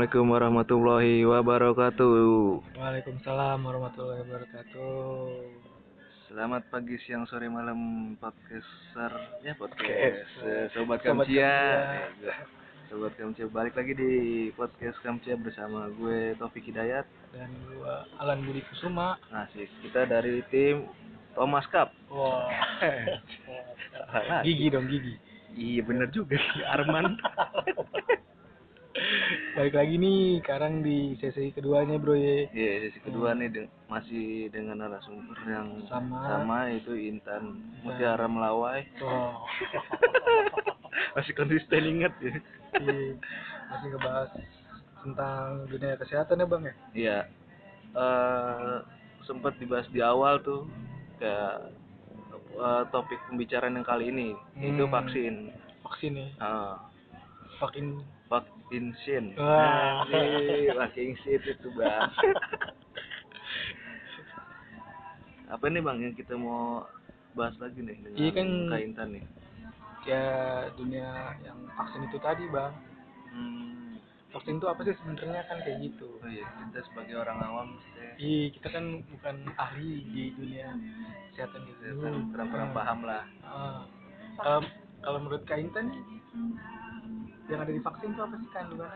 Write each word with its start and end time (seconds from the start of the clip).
Assalamualaikum 0.00 0.32
warahmatullahi 0.32 1.28
wabarakatuh. 1.28 2.16
Waalaikumsalam 2.72 3.60
warahmatullahi 3.60 4.24
wabarakatuh. 4.24 5.28
Selamat 6.24 6.64
pagi, 6.72 6.96
siang, 7.04 7.28
sore, 7.28 7.52
malam 7.52 7.76
podcaster 8.16 9.12
ya 9.44 9.52
podcast 9.60 9.84
Podcast. 9.84 10.48
eh, 10.48 10.66
sobat 10.72 11.04
Sobat 11.04 11.28
Kamcia. 11.28 11.52
Kamcia. 11.52 11.52
Gua, 12.16 12.34
Sobat 12.88 13.12
Kamcia 13.20 13.44
balik 13.52 13.76
lagi 13.76 13.92
di 13.92 14.12
podcast 14.56 14.96
Kamcia 15.04 15.36
bersama 15.36 15.92
gue 15.92 16.32
Taufik 16.40 16.64
Hidayat. 16.64 17.04
Dan 17.36 17.52
gua 17.68 18.08
Alan 18.24 18.40
Budi 18.48 18.64
Kusuma. 18.72 19.20
Nah, 19.28 19.52
sih 19.52 19.68
kita 19.84 20.08
dari 20.08 20.40
tim 20.48 20.88
Thomas 21.36 21.68
Cup. 21.68 21.92
Wah. 22.08 22.48
Salah. 24.08 24.40
gigi 24.48 24.72
dong 24.72 24.88
gigi. 24.88 25.20
Iya 25.60 25.84
bener 25.84 26.08
juga 26.08 26.40
sih 26.40 26.64
Arman. 26.64 27.20
Balik 29.30 29.74
lagi 29.74 29.94
nih 29.94 30.20
sekarang 30.40 30.80
di 30.80 30.98
sesi 31.16 31.50
keduanya 31.50 31.96
bro 31.96 32.14
ya. 32.14 32.50
Iya, 32.50 32.72
sesi 32.84 32.98
kedua 33.00 33.30
nih 33.32 33.48
de- 33.48 33.70
masih 33.86 34.48
dengan 34.48 34.78
narasumber 34.80 35.38
yang 35.44 35.82
Sama. 35.84 36.18
sama 36.24 36.58
itu 36.68 36.94
Intan 36.94 37.58
Mutiara 37.80 38.26
Melawai. 38.26 38.82
Wah. 39.00 39.38
masih 41.14 41.32
konsisten 41.32 41.82
ingat 41.84 42.14
ya. 42.18 42.34
Iya. 42.76 43.18
Masih 43.68 43.86
ngebahas 43.88 44.30
tentang 45.00 45.42
dunia 45.66 45.94
kesehatan 45.96 46.36
ya 46.36 46.46
bang 46.46 46.62
ya. 46.62 46.74
Iya. 46.92 47.18
eh 47.90 48.76
sempat 49.20 49.58
dibahas 49.58 49.86
di 49.88 49.98
awal 49.98 50.38
tuh 50.40 50.66
kayak 51.18 51.70
eh, 52.52 52.82
topik 52.88 53.18
pembicaraan 53.26 53.74
yang 53.74 53.84
kali 53.84 54.08
ini 54.08 54.34
itu 54.56 54.82
Hmm. 54.82 54.90
vaksin. 54.92 55.34
Vaksin 55.82 56.12
nih. 56.14 56.30
Ah, 56.36 56.78
Vaksin. 57.58 57.98
Vaksin. 58.70 59.24
Wah. 59.34 60.06
Nah, 60.06 60.86
vaksin 60.86 61.18
itu 61.18 61.68
bang. 61.74 62.10
Apa 65.50 65.66
nih 65.66 65.82
bang 65.82 65.98
yang 65.98 66.14
kita 66.14 66.38
mau 66.38 66.86
bahas 67.34 67.58
lagi 67.58 67.82
nih 67.82 67.98
dengan 67.98 68.18
Iya 68.18 68.30
kan. 68.30 68.48
Kak 68.70 68.80
Intan 68.86 69.08
nih? 69.10 69.24
Ya 70.06 70.24
dunia 70.78 71.08
yang 71.42 71.58
vaksin 71.74 72.06
itu 72.06 72.18
tadi 72.22 72.46
bang. 72.48 72.72
Hmm, 73.30 73.98
Vaksin 74.30 74.62
itu 74.62 74.66
apa 74.70 74.80
sih 74.86 74.94
sebenarnya 74.94 75.42
kan 75.46 75.58
kayak 75.62 75.78
gitu. 75.82 76.06
oh 76.22 76.30
iya 76.30 76.46
kita 76.70 76.86
sebagai 76.86 77.14
orang 77.18 77.38
awam 77.42 77.68
Iya, 78.14 78.52
kita 78.54 78.68
kan 78.70 78.84
bukan 79.10 79.36
ahli 79.58 80.06
di 80.06 80.22
dunia 80.38 80.70
kesehatan 81.34 81.66
gitu. 81.66 81.98
kan 81.98 82.14
kurang-kurang 82.30 82.70
paham 82.70 82.98
lah. 83.02 83.24
Ah. 83.42 83.82
Kalau 84.38 84.60
kalau 85.02 85.18
menurut 85.18 85.42
Kak 85.48 85.58
Intan 85.58 85.90
nih, 85.90 86.02
yang 87.50 87.60
ada 87.66 87.72
di 87.74 87.82
vaksin 87.82 88.14
itu 88.14 88.22
apa 88.22 88.34
sih 88.38 88.50
kandungan? 88.54 88.90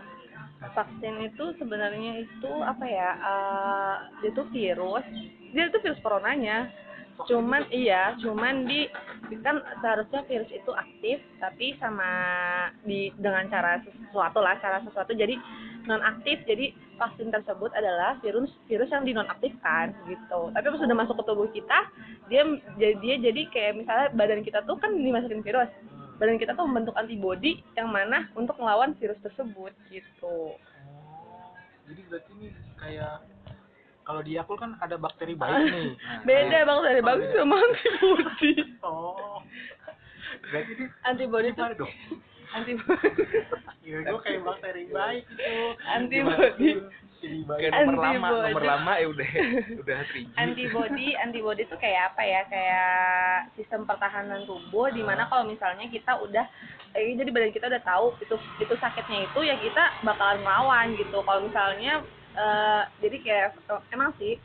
vaksin 0.72 1.14
itu 1.28 1.44
sebenarnya 1.60 2.24
itu 2.24 2.52
apa 2.64 2.84
ya 2.88 3.10
eh 3.20 3.96
dia 4.22 4.30
itu 4.32 4.42
virus 4.48 5.04
dia 5.52 5.68
itu 5.68 5.78
virus 5.82 6.00
coronanya. 6.00 6.70
Cuman 7.30 7.62
iya 7.70 8.18
cuman 8.18 8.66
di 8.66 8.90
kan 9.46 9.62
seharusnya 9.78 10.26
virus 10.26 10.50
itu 10.50 10.70
aktif 10.74 11.22
tapi 11.38 11.78
sama 11.78 12.10
di 12.82 13.14
dengan 13.22 13.46
cara 13.52 13.78
sesuatu 13.86 14.42
lah 14.42 14.58
cara 14.58 14.82
sesuatu. 14.82 15.14
Jadi 15.14 15.38
non 15.84 16.02
aktif 16.02 16.42
jadi 16.48 16.74
vaksin 16.98 17.30
tersebut 17.30 17.70
adalah 17.76 18.18
virus 18.18 18.50
virus 18.66 18.90
yang 18.90 19.06
dinonaktifkan 19.06 19.94
gitu. 20.10 20.40
Tapi 20.50 20.66
pas 20.74 20.80
sudah 20.80 20.96
masuk 20.96 21.14
ke 21.22 21.24
tubuh 21.28 21.48
kita 21.54 21.78
dia 22.26 22.42
jadi 22.80 22.94
dia 22.98 23.14
jadi 23.30 23.42
kayak 23.52 23.72
misalnya 23.84 24.06
badan 24.16 24.42
kita 24.42 24.64
tuh 24.66 24.74
kan 24.80 24.90
dimasukin 24.96 25.44
virus 25.44 25.70
badan 26.16 26.38
kita 26.38 26.54
tuh 26.54 26.64
membentuk 26.64 26.94
antibodi 26.94 27.62
yang 27.74 27.90
mana 27.90 28.30
untuk 28.34 28.54
melawan 28.56 28.94
virus 28.96 29.18
tersebut 29.20 29.74
gitu. 29.88 30.54
Oh, 30.86 31.50
jadi 31.86 32.00
berarti 32.06 32.30
ini 32.34 32.48
kayak 32.76 33.24
kalau 34.04 34.20
di 34.20 34.36
Yakult 34.36 34.60
kan 34.60 34.76
ada 34.78 34.94
bakteri 34.94 35.32
baik 35.32 35.64
nih. 35.64 35.90
Beda 36.22 36.58
bang 36.62 36.80
dari 36.84 37.00
Oh, 37.00 37.06
bagus 37.06 37.28
beda. 37.28 37.38
sama 37.40 37.56
antibodi. 37.56 38.50
Oh. 38.84 39.38
Berarti 40.44 40.70
ini 40.76 40.84
Antibodi 41.02 41.48
gimana 41.50 41.74
dong? 41.74 41.92
Antibodi. 42.54 43.10
Kira 43.84 44.00
gue 44.00 44.20
kayak 44.24 44.40
bakteri 44.46 44.84
baik 44.88 45.24
itu. 45.28 45.54
Antibody. 45.84 46.70
Kayak 47.24 47.72
baik. 47.72 47.88
nomor 47.88 47.96
lama, 47.96 48.28
Antibody. 48.28 48.44
nomor 48.52 48.64
lama 48.64 48.92
ya 49.00 49.06
udah 49.08 49.30
udah 49.84 49.98
3G. 50.12 50.26
antibodi 50.36 51.08
antibodi 51.16 51.62
tuh 51.68 51.78
kayak 51.80 52.12
apa 52.12 52.22
ya 52.22 52.40
kayak 52.52 52.92
sistem 53.56 53.88
pertahanan 53.88 54.44
tubuh 54.44 54.92
di 54.92 55.00
mana 55.00 55.24
kalau 55.32 55.48
misalnya 55.48 55.88
kita 55.88 56.20
udah 56.20 56.44
eh, 56.92 57.16
jadi 57.16 57.30
badan 57.32 57.52
kita 57.52 57.66
udah 57.72 57.82
tahu 57.84 58.12
itu 58.20 58.36
itu 58.60 58.74
sakitnya 58.76 59.24
itu 59.24 59.40
ya 59.40 59.56
kita 59.56 60.04
bakalan 60.04 60.44
melawan 60.44 60.92
gitu 61.00 61.18
kalau 61.24 61.40
misalnya 61.48 62.04
eh, 62.36 62.82
jadi 63.00 63.16
kayak 63.24 63.48
emang 63.92 64.12
sih 64.20 64.36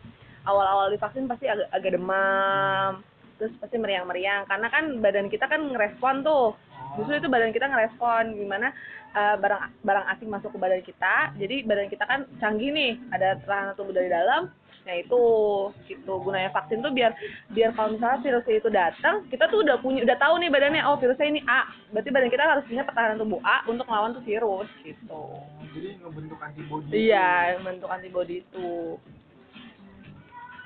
awal-awal 0.47 0.88
divaksin 0.88 1.28
pasti 1.28 1.52
agak, 1.52 1.68
agak 1.76 2.00
demam 2.00 3.03
terus 3.40 3.56
pasti 3.59 3.80
meriang-meriang 3.80 4.47
karena 4.47 4.68
kan 4.68 5.00
badan 5.00 5.28
kita 5.31 5.47
kan 5.47 5.64
ngerespon 5.72 6.28
tuh 6.28 6.56
justru 6.98 7.14
itu 7.20 7.28
badan 7.30 7.52
kita 7.54 7.70
ngerespon 7.70 8.34
gimana 8.34 8.74
eh, 9.14 9.36
barang 9.38 9.84
barang 9.84 10.06
asing 10.16 10.30
masuk 10.30 10.56
ke 10.56 10.60
badan 10.62 10.82
kita. 10.82 11.36
Jadi 11.38 11.56
badan 11.66 11.88
kita 11.92 12.04
kan 12.08 12.26
canggih 12.42 12.72
nih 12.74 12.98
ada 13.14 13.38
pertahanan 13.42 13.76
tubuh 13.78 13.94
dari 13.94 14.10
dalam 14.10 14.50
nah 14.88 14.96
itu 14.96 15.22
gitu. 15.86 16.14
Gunanya 16.24 16.50
vaksin 16.50 16.82
tuh 16.82 16.90
biar 16.90 17.14
biar 17.54 17.76
kalau 17.78 17.94
misalnya 17.94 18.24
virusnya 18.26 18.56
itu 18.58 18.70
datang 18.74 19.16
kita 19.30 19.46
tuh 19.52 19.62
udah 19.62 19.78
punya 19.84 20.02
udah 20.02 20.18
tahu 20.18 20.40
nih 20.42 20.50
badannya 20.50 20.82
oh 20.88 20.98
virusnya 20.98 21.28
ini 21.30 21.42
A. 21.46 21.70
Berarti 21.94 22.10
badan 22.10 22.32
kita 22.32 22.44
harus 22.48 22.66
punya 22.66 22.84
pertahanan 22.88 23.22
tubuh 23.22 23.38
A 23.46 23.62
untuk 23.70 23.86
melawan 23.86 24.18
tuh 24.18 24.24
virus 24.26 24.70
gitu. 24.82 25.24
Jadi 25.70 26.02
ngebentuk 26.02 26.40
antibody. 26.42 26.90
iya 27.06 27.54
bentuk 27.62 27.90
antibody 27.92 28.42
itu 28.42 28.98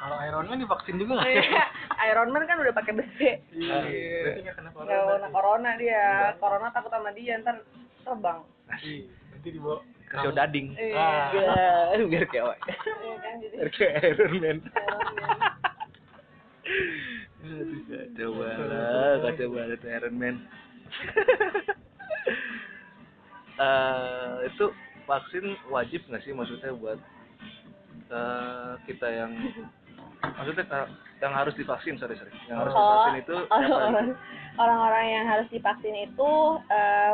Kalau 0.03 0.19
Iron 0.19 0.51
Man 0.51 0.59
divaksin 0.59 0.99
juga 0.99 1.15
nggak? 1.15 1.31
Iya, 1.31 1.63
Iron 2.11 2.29
Man 2.35 2.43
kan 2.43 2.59
udah 2.59 2.75
pakai 2.75 2.91
besi 2.91 3.29
Iya. 3.55 3.77
Berarti 4.19 4.39
nggak 4.43 4.55
kena 4.59 4.69
corona. 4.69 4.91
nggak 4.91 5.07
kena 5.07 5.29
corona 5.31 5.69
dia 5.79 6.03
corona 6.37 6.67
takut 6.69 6.91
sama 6.91 7.09
dia 7.15 7.39
ntar 7.39 7.63
terbang 8.03 8.39
Iya. 8.83 9.07
Berarti 9.31 9.49
dibawa 9.49 9.79
Kasih 10.03 10.29
dading. 10.29 10.67
Ah. 10.93 11.33
iya 11.89 12.05
biar 12.05 12.23
kayak 12.29 12.43
awak. 12.45 12.59
Iya 12.69 13.15
kan 13.17 13.35
Biar 13.41 13.69
kayak 13.73 13.93
Iron 14.13 14.35
Man. 14.37 14.57
Iron 14.61 15.09
Man. 15.17 15.37
Aduh, 17.43 17.81
kacau 17.89 18.29
banget, 18.37 19.19
kacau 19.25 19.47
banget 19.51 19.79
Iron 19.83 20.15
Man. 20.15 20.35
Eh, 23.53 24.33
itu 24.49 24.65
vaksin 25.05 25.45
wajib 25.69 26.01
nggak 26.09 26.23
sih 26.25 26.33
maksudnya 26.33 26.73
buat 26.73 26.97
eh, 28.09 28.71
kita 28.85 29.07
yang 29.09 29.31
maksudnya 30.23 30.63
ka- 30.65 30.91
yang 31.19 31.33
harus 31.35 31.53
divaksin 31.55 31.99
sorry 31.99 32.15
sorry. 32.15 32.31
Yang 32.47 32.57
harus 32.63 32.73
Oh, 32.73 32.79
divaksin 32.79 33.15
itu 33.19 33.35
siapa 33.43 33.89
orang-orang 34.55 35.05
yang 35.09 35.25
harus 35.27 35.47
divaksin 35.49 35.95
itu 35.97 36.31
eh, 36.67 37.13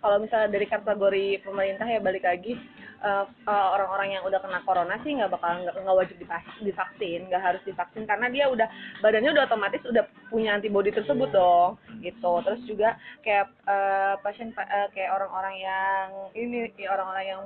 kalau 0.00 0.16
misalnya 0.20 0.48
dari 0.48 0.66
kategori 0.66 1.26
pemerintah 1.42 1.84
ya 1.84 2.00
balik 2.00 2.22
lagi 2.22 2.56
eh, 3.00 3.24
eh, 3.28 3.66
orang-orang 3.72 4.08
yang 4.12 4.22
udah 4.24 4.40
kena 4.40 4.60
corona 4.62 4.96
sih 5.00 5.12
nggak 5.12 5.32
bakal 5.32 5.56
nggak 5.56 5.96
wajib 5.96 6.16
divak- 6.16 6.60
divaksin 6.60 7.28
nggak 7.28 7.44
harus 7.44 7.62
divaksin 7.64 8.04
karena 8.04 8.28
dia 8.28 8.48
udah 8.48 8.68
badannya 9.00 9.32
udah 9.32 9.44
otomatis 9.44 9.82
udah 9.84 10.04
punya 10.28 10.56
antibodi 10.56 10.92
tersebut 10.92 11.28
dong 11.32 11.76
gitu. 12.00 12.32
Terus 12.44 12.60
juga 12.64 12.96
kayak 13.20 13.52
eh, 13.68 14.14
pasien 14.20 14.52
eh, 14.52 14.88
kayak 14.92 15.12
orang-orang 15.12 15.54
yang 15.60 16.06
ini 16.32 16.68
orang-orang 16.88 17.24
yang 17.24 17.42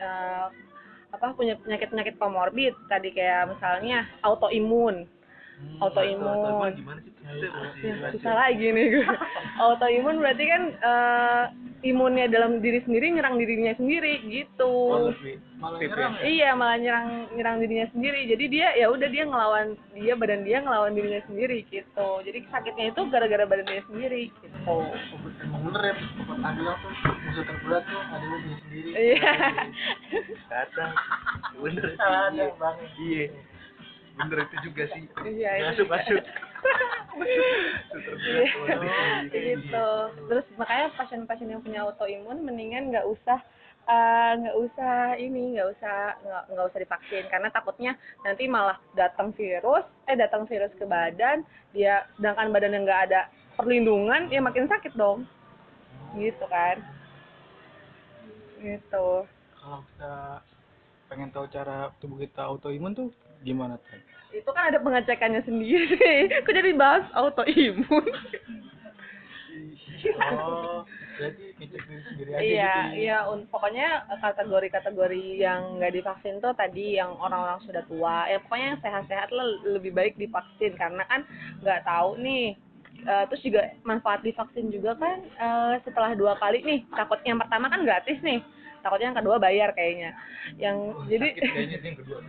eh, 0.00 0.48
apa 1.14 1.32
punya 1.38 1.54
penyakit-penyakit 1.62 2.18
komorbid 2.18 2.74
tadi 2.90 3.14
kayak 3.14 3.54
misalnya 3.54 4.04
autoimun 4.26 5.06
Hmm. 5.54 5.78
autoimun 5.86 6.34
Autoimun 6.34 6.70
gimana 6.74 6.98
sih? 7.06 7.12
Ya, 7.86 8.10
susah 8.10 8.34
lagi 8.34 8.74
nih 8.74 8.86
gue. 8.90 9.06
Autoimun 9.62 10.18
berarti 10.18 10.44
kan 10.50 10.62
eh, 10.74 11.44
imunnya 11.84 12.26
dalam 12.32 12.64
diri 12.64 12.80
sendiri 12.88 13.12
nyerang 13.12 13.36
dirinya 13.36 13.76
sendiri 13.76 14.24
gitu. 14.32 14.72
Oh, 14.88 15.12
Malah 15.60 15.78
nyerang 15.78 16.12
ya? 16.16 16.24
Iya 16.24 16.50
malah 16.56 16.76
nyerang 16.80 17.08
nyerang 17.36 17.56
dirinya 17.60 17.86
sendiri. 17.92 18.24
Jadi 18.24 18.44
dia 18.48 18.72
ya 18.74 18.88
udah 18.88 19.08
dia 19.12 19.24
ngelawan 19.28 19.76
dia 19.92 20.16
badan 20.16 20.42
dia 20.48 20.64
ngelawan 20.64 20.96
dirinya 20.96 21.20
sendiri 21.28 21.68
gitu. 21.68 22.08
Jadi 22.24 22.38
sakitnya 22.48 22.90
itu 22.90 23.00
gara-gara 23.12 23.44
badan 23.44 23.68
dia 23.68 23.84
sendiri 23.84 24.32
gitu. 24.32 24.56
Oh, 24.64 24.88
emang 25.44 25.62
bener 25.68 25.82
ya, 25.84 25.94
Bapak 26.24 26.50
bilang 26.56 26.78
tuh 26.80 26.90
musuh 27.04 27.44
terberat 27.44 27.82
tuh 27.84 28.00
ada 28.00 28.24
lu 28.24 28.36
diri 28.40 28.56
sendiri. 28.64 28.88
Iya. 28.96 29.32
Kadang 30.48 30.92
bener 31.60 31.84
sih. 31.92 31.98
Ada 32.00 32.44
Iya. 32.96 33.26
Bener 34.14 34.46
itu 34.46 34.56
juga 34.70 34.82
sih. 34.94 35.02
Iya 35.26 35.50
itu. 35.58 35.84
Masuk 35.84 35.86
masuk. 35.90 36.22
Iya, 38.14 39.26
gitu. 39.30 39.88
Terus 40.30 40.46
makanya 40.58 40.86
pasien-pasien 40.98 41.50
yang 41.50 41.62
punya 41.62 41.86
autoimun 41.86 42.42
mendingan 42.46 42.94
nggak 42.94 43.06
usah 43.06 43.38
eh, 43.84 44.32
nggak 44.40 44.56
usah 44.56 44.96
ini 45.20 45.58
nggak 45.58 45.68
usah 45.76 45.96
nggak 46.24 46.42
nggak 46.54 46.66
usah 46.72 46.80
divaksin 46.80 47.24
karena 47.28 47.48
takutnya 47.52 47.92
nanti 48.24 48.44
malah 48.48 48.78
datang 48.96 49.30
virus 49.36 49.84
eh 50.08 50.16
datang 50.16 50.48
virus 50.48 50.72
ke 50.80 50.88
badan 50.88 51.44
dia 51.76 52.08
sedangkan 52.16 52.48
badan 52.48 52.72
yang 52.72 52.84
nggak 52.88 53.02
ada 53.12 53.28
perlindungan 53.60 54.32
ya 54.32 54.40
makin 54.40 54.66
sakit 54.66 54.96
dong 54.96 55.28
gitu 56.16 56.44
kan 56.48 56.80
gitu 58.62 59.28
kalau 59.60 59.80
kita 59.84 60.14
pengen 61.12 61.28
tahu 61.30 61.46
cara 61.52 61.92
tubuh 62.00 62.18
kita 62.24 62.42
autoimun 62.48 62.96
tuh 62.96 63.08
gimana 63.44 63.76
tuh? 63.76 64.00
itu 64.34 64.50
kan 64.50 64.66
ada 64.66 64.82
pengecekannya 64.82 65.46
sendiri. 65.46 66.26
Kok 66.44 66.50
jadi 66.50 66.74
bahas 66.74 67.06
autoimun? 67.14 68.04
Oh, 70.18 70.82
sendiri 72.10 72.30
aja 72.34 72.42
iya 72.42 72.74
gitu. 72.74 72.98
iya 73.06 73.18
un- 73.30 73.46
pokoknya 73.46 74.02
kategori-kategori 74.18 75.38
yang 75.38 75.78
nggak 75.78 75.94
divaksin 75.94 76.42
tuh 76.42 76.50
tadi 76.58 76.98
yang 76.98 77.14
orang-orang 77.14 77.62
sudah 77.62 77.86
tua. 77.86 78.26
Ya 78.26 78.42
pokoknya 78.42 78.74
yang 78.74 78.80
sehat-sehat 78.82 79.30
lah 79.30 79.46
lebih 79.70 79.94
baik 79.94 80.18
divaksin. 80.18 80.74
Karena 80.74 81.06
kan 81.06 81.22
nggak 81.62 81.86
tahu 81.86 82.18
nih 82.18 82.58
Eh, 83.04 83.24
terus 83.28 83.42
juga 83.42 83.74
manfaat 83.84 84.22
divaksin 84.22 84.70
juga 84.70 84.94
kan 84.96 85.18
eh, 85.26 85.74
setelah 85.84 86.14
dua 86.14 86.38
kali 86.38 86.62
nih 86.62 86.80
takut 86.94 87.18
yang 87.26 87.36
pertama 87.42 87.66
kan 87.68 87.82
gratis 87.82 88.16
nih 88.22 88.38
takutnya 88.84 89.10
yang 89.10 89.18
kedua 89.24 89.36
bayar 89.40 89.72
kayaknya. 89.72 90.12
Yang 90.60 90.76
Oh, 90.76 91.04
jadi 91.08 91.26
kayaknya 91.32 91.78
yang 91.80 91.98
kedua. 92.04 92.20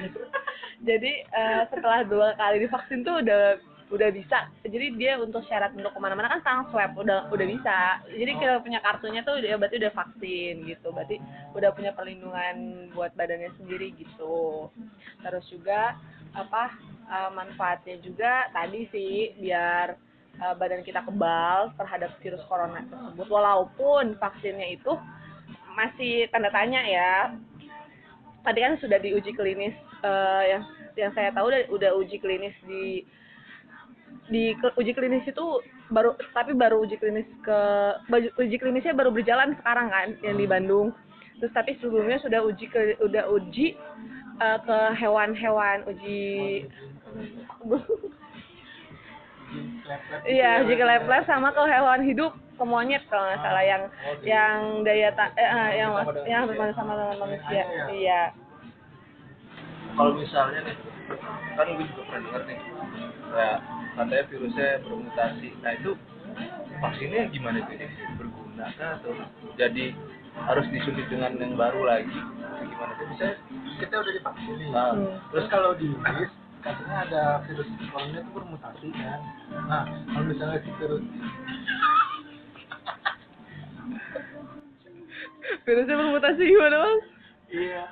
jadi 0.88 1.12
eh, 1.24 1.62
setelah 1.72 2.00
dua 2.04 2.28
kali 2.36 2.56
divaksin 2.60 3.00
tuh 3.02 3.24
udah 3.24 3.56
udah 3.88 4.08
bisa. 4.12 4.52
Jadi 4.64 5.00
dia 5.00 5.16
untuk 5.16 5.40
syarat 5.48 5.72
untuk 5.72 5.96
ke 5.96 6.00
mana-mana 6.00 6.28
kan 6.28 6.40
sekarang 6.44 6.64
swab 6.68 6.92
udah 6.96 7.32
udah 7.32 7.46
bisa. 7.48 8.04
Jadi 8.04 8.32
kita 8.36 8.60
punya 8.60 8.80
kartunya 8.84 9.20
tuh 9.24 9.40
udah 9.40 9.56
berarti 9.56 9.76
udah 9.80 9.92
vaksin 9.96 10.54
gitu. 10.68 10.88
Berarti 10.92 11.16
udah 11.56 11.70
punya 11.72 11.90
perlindungan 11.96 12.88
buat 12.92 13.16
badannya 13.16 13.48
sendiri 13.56 13.96
gitu. 13.96 14.68
Terus 15.24 15.44
juga 15.48 15.96
apa 16.36 16.76
eh, 17.08 17.30
manfaatnya 17.32 17.96
juga 18.04 18.52
tadi 18.52 18.84
sih 18.92 19.32
biar 19.40 19.96
eh, 20.36 20.54
badan 20.60 20.84
kita 20.84 21.08
kebal 21.08 21.72
terhadap 21.80 22.12
virus 22.20 22.44
corona 22.44 22.84
tersebut. 22.84 23.26
Walaupun 23.32 24.20
vaksinnya 24.20 24.68
itu 24.76 24.92
masih 25.78 26.26
tanda 26.34 26.50
tanya 26.50 26.82
ya. 26.82 27.12
Tadi 28.42 28.58
kan 28.58 28.74
sudah 28.82 28.98
diuji 28.98 29.30
klinis 29.38 29.74
eh, 30.02 30.42
yang 30.50 30.62
yang 30.98 31.10
saya 31.14 31.30
tahu 31.30 31.46
udah, 31.54 31.62
udah 31.70 31.90
uji 32.02 32.18
klinis 32.18 32.54
di 32.66 33.06
di 34.28 34.52
uji 34.76 34.92
klinis 34.92 35.24
itu 35.24 35.46
baru 35.88 36.12
tapi 36.36 36.52
baru 36.52 36.84
uji 36.84 37.00
klinis 37.00 37.24
ke 37.40 37.60
uji 38.36 38.56
klinisnya 38.58 38.92
baru 38.92 39.14
berjalan 39.14 39.54
sekarang 39.62 39.88
kan 39.88 40.08
yang 40.26 40.36
di 40.36 40.46
Bandung. 40.50 40.90
Terus 41.38 41.54
tapi 41.54 41.78
sebelumnya 41.78 42.18
sudah 42.18 42.42
uji 42.42 42.66
ke 42.66 42.98
udah 42.98 43.30
uji 43.30 43.78
eh, 44.42 44.58
ke 44.66 44.78
hewan-hewan 44.98 45.86
uji 45.86 46.26
Lab-lab 49.88 50.20
gitu 50.20 50.28
iya 50.28 50.50
ya, 50.50 50.60
uji 50.60 50.74
ke 50.74 50.84
lab-lab 50.84 51.22
sama 51.24 51.48
ke 51.50 51.62
hewan 51.64 52.00
hidup 52.02 52.32
ke 52.54 52.64
monyet 52.64 53.02
kalau 53.06 53.24
nggak 53.24 53.40
salah 53.40 53.64
yang 53.64 53.82
Oh, 53.86 54.12
gitu. 54.14 54.26
yang 54.26 54.58
daya 54.82 55.08
ta 55.12 55.26
eh, 55.32 55.42
eh, 55.42 55.68
yang 55.76 55.90
Sama 55.94 56.12
dengan 56.12 56.26
yang 56.26 56.42
manusia. 56.46 56.74
sama 56.74 56.92
dengan 56.94 57.16
manusia 57.18 57.62
Iya. 57.62 57.84
iya 57.90 58.22
kalau 59.94 60.12
misalnya 60.14 60.60
nih 60.62 60.76
kan 61.54 61.66
gue 61.68 61.86
juga 61.86 62.02
pernah 62.04 62.20
dengar 62.22 62.42
nih 62.44 62.58
kayak 63.28 63.58
katanya 63.94 64.24
virusnya 64.26 64.68
bermutasi 64.80 65.48
nah 65.58 65.72
itu 65.72 65.90
vaksinnya 66.78 67.22
gimana 67.28 67.58
tuh 67.64 67.76
berguna 68.14 68.66
kah 68.74 68.90
atau 68.96 69.10
jadi 69.56 69.84
harus 70.38 70.66
disuntik 70.70 71.06
dengan 71.08 71.34
yang 71.34 71.54
baru 71.54 71.82
lagi 71.82 72.14
gimana 72.60 72.92
tuh 72.94 73.06
bisa 73.10 73.26
kita 73.78 73.94
udah 73.96 74.12
divaksin 74.12 74.54
nih. 74.56 74.68
nah, 74.70 74.90
Hmm. 74.90 75.14
Terus 75.30 75.46
kalau 75.48 75.70
di 75.74 75.86
Inggris 75.88 76.30
katanya 76.68 76.96
ada 77.08 77.22
virus 77.48 77.68
corona 77.88 78.18
itu 78.20 78.30
bermutasi 78.36 78.86
kan. 78.92 79.20
Nah, 79.68 79.84
kalau 80.12 80.24
misalnya 80.28 80.58
si 80.60 80.70
virus 80.76 81.04
virusnya 85.64 85.96
bermutasi 85.96 86.42
gimana 86.44 86.76
bang 86.80 86.98
iya. 87.52 87.84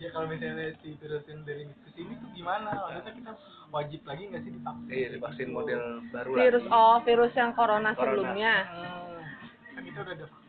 ya 0.00 0.08
kalau 0.12 0.26
misalnya 0.28 0.72
si 0.80 0.96
virus 1.00 1.24
yang 1.28 1.40
dari 1.44 1.64
ke 1.68 1.90
sini 1.96 2.12
tuh 2.20 2.28
gimana? 2.32 2.72
Maksudnya 2.72 3.12
kita 3.12 3.32
wajib 3.72 4.00
lagi 4.04 4.22
nggak 4.28 4.42
sih 4.44 4.52
divaksin? 4.52 4.88
iya 4.92 5.06
divaksin 5.16 5.48
model 5.52 5.82
baru 6.12 6.30
virus 6.36 6.64
lagi 6.68 6.76
oh 6.76 6.96
virus 7.04 7.32
yang 7.36 7.52
corona, 7.56 7.90
Corona. 7.92 8.00
sebelumnya 8.00 8.54
Hmm, 8.64 9.20
kan 9.76 9.82
kita 9.84 9.98
udah 10.04 10.14
ada. 10.16 10.43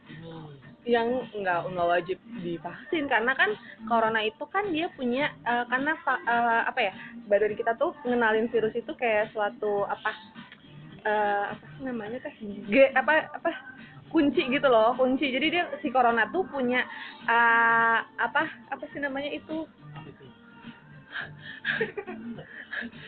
Yang 0.85 1.25
nggak 1.33 1.59
nggak 1.73 1.89
wajib 1.89 2.17
divaksin. 2.39 3.09
Karena 3.09 3.33
kan 3.33 3.51
corona 3.89 4.21
itu 4.21 4.45
kan 4.49 4.69
dia 4.69 4.87
punya 4.93 5.33
eh, 5.43 5.65
karena 5.67 5.97
eh, 5.97 6.61
apa 6.69 6.79
ya 6.79 6.93
badan 7.27 7.57
kita 7.57 7.73
tuh 7.75 7.91
ngenalin 8.05 8.47
virus 8.53 8.73
itu 8.77 8.93
kayak 8.95 9.33
suatu 9.33 9.83
apa 9.89 10.11
eh, 11.03 11.43
apa 11.57 11.65
sih 11.75 11.83
namanya 11.83 12.21
teh? 12.21 12.33
G 12.69 12.93
apa 12.93 13.33
apa? 13.33 13.51
Kunci 14.13 14.47
gitu 14.47 14.69
loh 14.69 14.95
kunci. 14.95 15.27
Jadi 15.33 15.47
dia 15.51 15.67
si 15.81 15.89
corona 15.91 16.29
tuh 16.29 16.45
punya 16.47 16.85
eh, 17.27 17.99
apa 18.05 18.47
apa 18.71 18.83
sih 18.93 19.01
namanya 19.01 19.33
itu? 19.33 19.65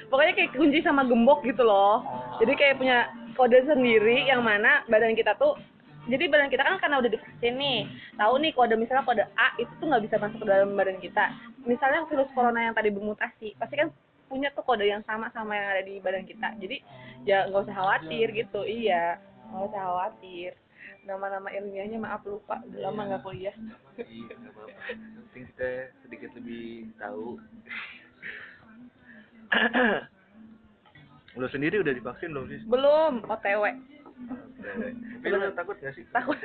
pokoknya 0.07 0.33
kayak 0.35 0.55
kunci 0.55 0.79
sama 0.81 1.03
gembok 1.05 1.43
gitu 1.43 1.63
loh. 1.63 2.03
Jadi 2.39 2.53
kayak 2.55 2.77
punya 2.79 2.99
kode 3.35 3.59
sendiri 3.67 4.25
yang 4.25 4.41
mana 4.41 4.81
badan 4.89 5.13
kita 5.13 5.35
tuh 5.37 5.59
jadi 6.07 6.23
badan 6.31 6.47
kita 6.47 6.63
kan 6.63 6.79
karena 6.79 7.03
udah 7.03 7.11
divaksin 7.11 7.55
nih. 7.59 7.83
Tahu 8.15 8.33
nih 8.39 8.51
kode 8.55 8.75
misalnya 8.79 9.03
kode 9.03 9.23
A 9.35 9.51
itu 9.59 9.71
tuh 9.75 9.91
nggak 9.91 10.03
bisa 10.07 10.15
masuk 10.19 10.39
ke 10.39 10.47
dalam 10.47 10.71
badan 10.79 10.97
kita. 11.03 11.23
Misalnya 11.67 12.07
virus 12.07 12.31
corona 12.31 12.63
yang 12.63 12.75
tadi 12.75 12.89
bermutasi 12.95 13.59
pasti 13.59 13.75
kan 13.75 13.91
punya 14.31 14.51
tuh 14.55 14.63
kode 14.63 14.87
yang 14.87 15.03
sama 15.03 15.27
sama 15.35 15.55
yang 15.55 15.67
ada 15.75 15.83
di 15.83 15.99
badan 15.99 16.23
kita. 16.23 16.55
Jadi 16.63 16.79
ya 17.27 17.51
nggak 17.51 17.67
usah 17.67 17.75
khawatir 17.75 18.31
gitu. 18.31 18.63
Iya 18.63 19.19
nggak 19.51 19.67
usah 19.67 19.81
khawatir. 19.83 20.51
Nama-nama 21.03 21.47
ilmiahnya 21.51 21.99
maaf 21.99 22.23
lupa 22.23 22.63
udah 22.71 22.81
lama 22.87 23.01
nggak 23.11 23.23
kuliah. 23.27 23.55
Iya 23.99 24.31
nggak 24.31 24.51
apa-apa. 24.55 24.79
Penting 25.31 25.43
kita 25.51 25.91
sedikit 26.07 26.31
lebih 26.39 26.87
tahu. 26.95 27.35
Lu 31.37 31.47
sendiri 31.51 31.83
udah 31.83 31.93
divaksin 31.93 32.31
belum 32.33 32.47
sih? 32.49 32.59
Belum 32.65 33.27
otw 33.27 33.63
tapi 35.17 35.27
lu 35.29 35.51
takut 35.53 35.75
gak 35.77 35.93
sih? 35.93 36.03
Takut. 36.09 36.35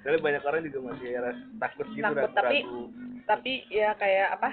Soalnya 0.00 0.20
banyak 0.20 0.42
orang 0.42 0.60
juga 0.64 0.78
masih 0.88 1.10
ras- 1.18 1.46
takut 1.58 1.86
gitu 1.90 2.02
Takut, 2.02 2.20
ragu, 2.22 2.34
tapi- 2.34 2.62
ragu. 2.62 2.82
tapi 3.26 3.52
ya 3.68 3.90
kayak 3.94 4.28
apa? 4.36 4.50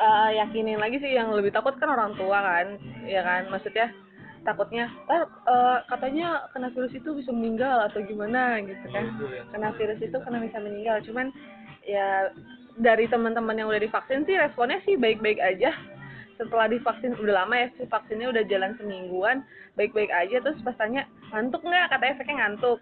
Eh 0.00 0.30
yakinin 0.34 0.80
lagi 0.80 0.96
sih 0.96 1.12
yang 1.12 1.28
lebih 1.30 1.50
takut 1.50 1.76
kan 1.76 1.88
orang 1.88 2.16
tua 2.16 2.40
kan 2.40 2.66
ya 3.04 3.20
kan? 3.20 3.48
Maksudnya 3.48 3.92
takutnya 4.40 4.88
"Ntar, 5.04 5.22
eh, 5.26 5.78
katanya 5.86 6.48
kena 6.50 6.72
virus 6.72 6.92
itu 6.92 7.12
bisa 7.12 7.28
meninggal 7.30 7.84
atau 7.84 8.00
gimana? 8.02 8.56
Gitu 8.60 8.86
kan. 8.88 9.04
Itu 9.10 9.24
yang- 9.28 9.48
kena 9.52 9.68
virus 9.76 10.00
itu 10.00 10.16
kena 10.16 10.40
bisa 10.40 10.56
meninggal. 10.58 11.04
Cuman 11.04 11.28
ya 11.84 12.32
dari 12.76 13.04
teman-teman 13.06 13.52
yang 13.54 13.68
udah 13.68 13.76
divaksin 13.78 14.24
sih 14.24 14.34
responnya 14.34 14.80
sih 14.82 14.96
baik-baik 14.96 15.36
aja 15.36 15.74
setelah 16.40 16.72
divaksin 16.72 17.12
udah 17.20 17.44
lama 17.44 17.54
ya 17.60 17.68
sih 17.76 17.84
vaksinnya 17.84 18.32
udah 18.32 18.42
jalan 18.48 18.72
semingguan 18.80 19.44
baik-baik 19.76 20.08
aja. 20.08 20.40
Terus 20.40 20.56
pas 20.64 20.72
tanya 20.80 21.04
ngantuk 21.28 21.60
nggak? 21.60 21.92
Katanya 21.92 22.12
efeknya 22.16 22.36
ngantuk. 22.40 22.80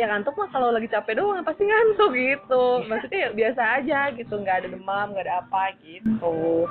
Ya 0.00 0.04
ngantuk 0.08 0.34
mah 0.40 0.48
kalau 0.48 0.72
lagi 0.72 0.88
capek 0.88 1.20
doang 1.20 1.44
pasti 1.44 1.68
ngantuk 1.68 2.16
gitu. 2.16 2.64
Maksudnya 2.88 3.28
ya 3.28 3.30
biasa 3.36 3.62
aja 3.84 4.00
gitu 4.16 4.34
nggak 4.40 4.56
ada 4.64 4.68
demam 4.72 5.12
nggak 5.12 5.28
ada 5.28 5.44
apa 5.44 5.76
gitu. 5.84 6.64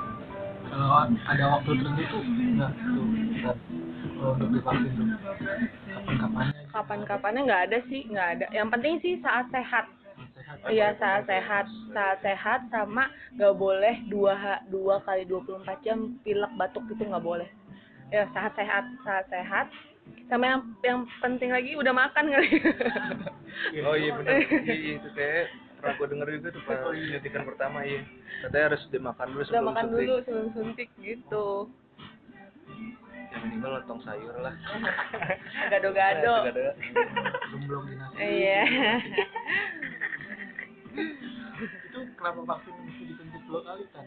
Kalau 0.66 1.06
ada 1.06 1.44
waktu 1.54 1.70
tertentu 1.78 2.18
enggak 2.26 2.70
tuh 2.74 3.06
untuk 4.26 4.48
divaksin 4.50 4.90
tuh 4.98 5.06
kapan-kapannya? 5.94 6.60
Kapan-kapannya 6.74 7.40
nggak 7.46 7.62
ada 7.70 7.78
sih 7.86 8.02
nggak 8.10 8.28
ada. 8.38 8.46
Yang 8.50 8.68
penting 8.74 8.94
sih 8.98 9.14
saat 9.22 9.46
sehat 9.54 9.86
Iya 10.66 10.96
saat 10.98 11.24
sehat, 11.28 11.66
saat 11.92 12.18
sehat 12.24 12.60
sama 12.72 13.06
nggak 13.36 13.54
boleh 13.54 13.94
dua 14.08 14.32
ha- 14.34 14.62
dua 14.72 14.98
kali 15.04 15.28
24 15.28 15.62
jam 15.84 16.16
pilek 16.24 16.52
batuk 16.56 16.84
itu 16.90 17.02
nggak 17.04 17.22
boleh. 17.22 17.48
Ya 18.08 18.26
saat 18.32 18.56
sehat, 18.56 18.84
saat 19.04 19.26
sehat. 19.28 19.66
Sama 20.30 20.46
yang 20.46 20.62
yang 20.82 21.00
penting 21.22 21.50
lagi 21.50 21.74
udah 21.74 21.92
makan 21.94 22.30
kali. 22.30 22.48
oh 23.86 23.96
iya 23.96 24.10
benar 24.14 24.36
iya, 24.36 24.74
iya, 24.74 24.92
itu 25.00 25.08
kayak 25.16 25.50
pernah 25.80 25.92
gue 25.96 26.06
denger 26.12 26.28
juga 26.38 26.48
tuh 26.52 26.62
pas 26.66 26.78
suntikan 26.84 27.42
pertama 27.44 27.78
iya 27.84 28.00
katanya 28.44 28.64
harus 28.72 28.82
dimakan 28.92 29.26
dulu 29.32 29.40
udah 29.40 29.48
sebelum 29.48 29.66
makan 29.72 29.84
suntik. 29.86 29.96
dulu 29.96 30.14
sebelum 30.24 30.48
suntik 30.52 30.88
gitu. 31.00 31.46
ya 33.32 33.36
minimal 33.44 33.70
lontong 33.80 34.00
sayur 34.04 34.36
lah 34.40 34.54
Gado-gado. 35.72 36.34
Gado-gado. 36.46 36.62
belum 37.52 37.60
belum 37.68 37.82
Iya. 38.16 38.62
itu 41.86 41.98
kenapa 42.16 42.40
vaksin 42.44 42.74
mesti 42.84 43.02
disuntik 43.06 43.42
dua 43.46 43.60
kali 43.64 43.84
kan 43.92 44.06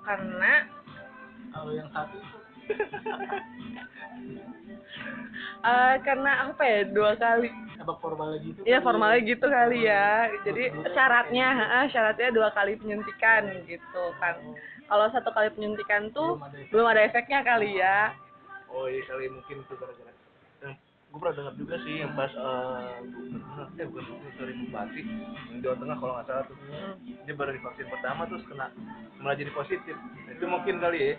Karena 0.00 0.52
kalau 1.50 1.72
yang 1.74 1.88
satu 1.90 2.16
eh 5.60 5.94
karena 6.02 6.30
apa 6.48 6.62
ya 6.62 6.80
dua 6.88 7.12
kali 7.16 7.48
apa 7.80 7.92
formalnya 7.98 8.38
gitu 8.40 8.60
Iya 8.62 8.78
kali 8.78 8.86
formalnya 8.86 9.20
ya? 9.20 9.28
gitu 9.28 9.46
kali 9.48 9.78
ya. 9.84 10.08
Jadi 10.44 10.62
syaratnya, 10.92 11.48
syaratnya 11.88 12.28
dua 12.30 12.48
kali 12.52 12.76
penyuntikan 12.76 13.42
gitu 13.64 14.04
kan. 14.20 14.36
Kalau 14.84 15.06
satu 15.10 15.30
kali 15.32 15.48
penyuntikan 15.54 16.12
tuh 16.12 16.36
Belum 16.36 16.44
ada 16.44 16.58
belum 16.68 16.86
ada 16.86 17.00
efeknya 17.04 17.40
kali 17.40 17.80
ya. 17.80 18.12
oh 18.70 18.86
iya 18.86 19.02
kali 19.02 19.26
mungkin 19.26 19.66
itu 19.66 19.74
gara-gara 19.74 20.09
gue 21.10 21.18
pernah 21.18 21.34
dengar 21.34 21.54
juga 21.58 21.74
sih 21.82 22.06
yang 22.06 22.14
pas 22.14 22.30
eh 22.30 23.02
gubernur 23.02 23.66
eh 23.74 23.84
bukan 23.90 24.04
gubernur 24.06 24.32
sorry 24.38 24.54
bupati 24.62 25.02
yang 25.50 25.58
Jawa 25.58 25.74
Tengah 25.82 25.96
kalau 25.98 26.12
nggak 26.14 26.26
salah 26.30 26.44
tuh. 26.46 26.56
Dia 27.26 27.34
baru 27.34 27.50
divaksin 27.58 27.90
pertama 27.90 28.22
terus 28.30 28.46
kena 28.46 28.70
malah 29.18 29.34
jadi 29.34 29.50
positif. 29.50 29.96
Itu 30.30 30.44
mungkin 30.46 30.78
kali 30.78 30.98
ya 31.02 31.14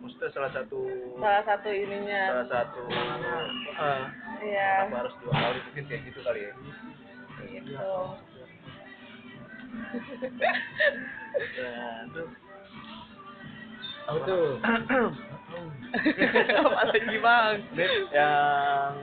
maksudnya 0.00 0.28
salah 0.36 0.50
satu 0.52 0.80
salah 1.20 1.44
satu 1.44 1.68
ininya. 1.72 2.22
salah 2.32 2.48
satu 2.48 2.80
eh, 2.88 4.04
iya. 4.48 4.88
apa 4.88 4.94
harus 5.04 5.14
dua 5.20 5.32
kali 5.32 5.58
mungkin 5.72 5.84
kayak 5.88 6.02
gitu 6.08 6.20
kali 6.20 6.40
ya. 6.44 6.52
Gitu. 7.48 7.72
Nah 11.56 12.00
terus 12.12 12.32
apa 14.04 14.18
tuh? 14.28 14.46
Apa 15.90 16.94
lagi 16.94 17.18
bang. 17.18 17.54
Yang 18.14 18.94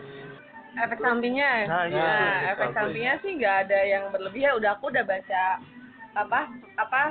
efek 0.80 1.00
sampingnya 1.00 1.52
Nah, 1.66 1.84
iya, 1.86 1.98
Nah, 1.98 2.14
efek 2.14 2.44
efek 2.44 2.58
samping. 2.60 2.76
sampingnya 2.78 3.14
sih 3.20 3.32
nggak 3.36 3.56
ada 3.64 3.80
yang 3.84 4.04
berlebih 4.10 4.42
ya 4.42 4.52
udah 4.54 4.72
aku 4.72 4.86
udah 4.88 5.04
baca 5.04 5.44
apa 6.14 6.40
apa 6.76 7.02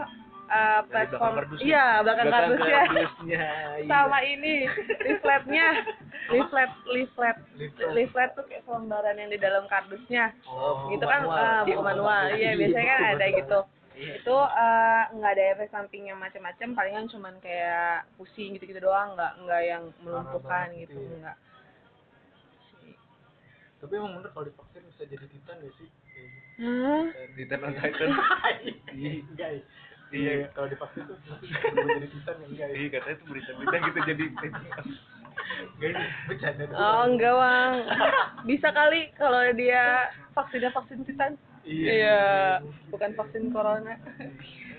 eh, 0.47 0.79
Dari 0.79 0.89
platform 0.89 1.33
kardusnya. 1.37 1.65
iya 1.65 1.85
belakang 2.01 2.29
kardusnya 2.35 2.81
kardusnya, 2.85 3.47
iya. 3.77 3.89
sama 3.89 4.19
ini 4.21 4.55
leafletnya 5.01 5.67
leaflet 6.29 6.71
leaflet 6.87 7.37
Leaflet. 7.89 8.31
tuh 8.33 8.45
kayak 8.45 8.63
selembaran 8.63 9.17
yang 9.17 9.29
di 9.29 9.39
dalam 9.39 9.67
kardusnya 9.67 10.31
Oh, 10.45 10.87
gitu 10.89 11.03
kan 11.03 11.23
manual. 11.23 11.35
eh, 11.37 11.61
buku 11.65 11.71
Iya, 11.73 11.83
manual 11.85 12.23
buku 12.23 12.31
iya 12.33 12.47
manual. 12.47 12.61
biasanya 12.63 12.87
kan 12.89 13.01
ada 13.01 13.15
manual. 13.17 13.37
gitu 13.37 13.61
Iya. 13.97 14.13
itu 14.15 14.37
eh, 14.37 15.03
nggak 15.11 15.33
ada 15.33 15.45
efek 15.51 15.69
samping 15.71 16.03
yang 16.05 16.19
macam-macam 16.19 16.69
palingan 16.75 17.07
cuman 17.09 17.35
kayak 17.41 17.95
pusing 18.15 18.53
gitu-gitu 18.53 18.79
doang 18.79 19.17
nggak 19.17 19.33
nggak 19.41 19.63
yang 19.65 19.83
melumpuhkan 19.99 20.67
gitu 20.77 21.01
ya. 21.17 21.33
Tapi 23.77 23.93
emang 24.01 24.17
bener 24.17 24.33
kalau 24.33 24.49
divaksin 24.49 24.81
bisa 24.89 25.05
jadi 25.05 25.27
titan 25.29 25.57
gak 25.61 25.75
sih. 25.77 25.89
Hah? 26.57 27.05
Titan 27.37 27.61
on 27.69 27.75
Titan. 27.77 28.09
Iya, 28.97 29.11
enggak 29.21 29.49
ya. 29.53 29.61
Iya. 30.15 30.33
Iya, 30.41 30.47
kalau 30.57 30.69
divaksin 30.73 31.05
tuh 31.05 31.19
jadi 31.21 32.09
titan 32.09 32.35
ya 32.41 32.47
enggak 32.49 32.69
ya. 32.73 32.77
Iya 32.77 32.89
katanya 32.97 33.17
itu 33.17 33.25
berita-berita 33.29 33.77
gitu 33.77 33.99
jadi 34.09 34.25
Enggak 35.77 35.91
ini 35.93 36.05
bercanda. 36.27 36.63
Oh 36.75 37.03
enggak 37.05 37.35
bang, 37.37 37.73
bisa 38.49 38.69
kali 38.73 39.01
kalau 39.21 39.43
dia 39.53 40.09
vaksinnya 40.33 40.73
vaksin 40.73 41.05
titan. 41.05 41.37
Iya, 41.67 42.63
bukan 42.89 43.11
vaksin 43.19 43.53
corona. 43.53 44.01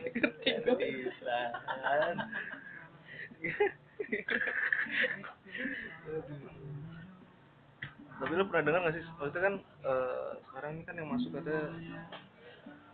Ngerti 0.09 0.49
gue. 0.65 1.13
Titan. 1.21 2.17
Tapi 8.17 8.31
lu 8.33 8.43
pernah 8.49 8.63
dengar 8.65 8.79
nggak 8.87 8.95
sih? 8.97 9.03
Maksudnya 9.21 9.43
kan 9.45 9.55
eh, 9.85 10.29
sekarang 10.49 10.71
ini 10.73 10.83
kan 10.89 10.95
yang 10.97 11.09
masuk 11.13 11.31
ada 11.37 11.57